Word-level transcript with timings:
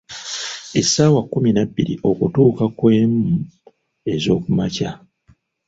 Essaawa 0.79 1.21
kkumi 1.23 1.49
na 1.53 1.63
bbiri 1.67 1.95
okutuuka 2.09 2.63
ku 2.77 2.85
emu 2.99 3.29
ez’oku 4.13 4.49
makya. 4.57 4.91